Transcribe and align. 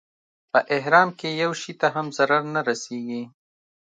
په 0.51 0.59
احرام 0.77 1.09
کې 1.19 1.29
یو 1.41 1.51
شي 1.61 1.73
ته 1.81 1.87
هم 1.95 2.07
ضرر 2.17 2.43
نه 2.55 2.61
رسېږي. 2.69 3.23